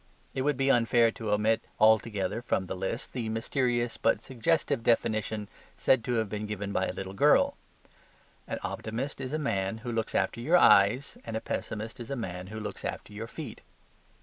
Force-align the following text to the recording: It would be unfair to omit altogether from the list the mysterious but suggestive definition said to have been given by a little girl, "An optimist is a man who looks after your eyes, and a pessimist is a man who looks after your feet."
It 0.33 0.41
would 0.41 0.57
be 0.57 0.71
unfair 0.71 1.11
to 1.11 1.29
omit 1.29 1.61
altogether 1.79 2.41
from 2.41 2.65
the 2.65 2.75
list 2.75 3.13
the 3.13 3.29
mysterious 3.29 3.97
but 3.97 4.19
suggestive 4.19 4.81
definition 4.81 5.47
said 5.77 6.03
to 6.05 6.13
have 6.13 6.27
been 6.27 6.47
given 6.47 6.73
by 6.73 6.87
a 6.87 6.91
little 6.91 7.13
girl, 7.13 7.55
"An 8.47 8.57
optimist 8.63 9.21
is 9.21 9.31
a 9.31 9.37
man 9.37 9.77
who 9.85 9.91
looks 9.91 10.15
after 10.15 10.41
your 10.41 10.57
eyes, 10.57 11.19
and 11.23 11.37
a 11.37 11.39
pessimist 11.39 11.99
is 11.99 12.09
a 12.09 12.15
man 12.15 12.47
who 12.47 12.59
looks 12.59 12.83
after 12.83 13.13
your 13.13 13.27
feet." 13.27 13.61